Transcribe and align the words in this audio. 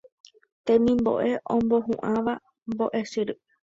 temimbo'e 0.65 1.29
omohu'ãva 1.55 2.33
mbo'esyry 2.71 3.33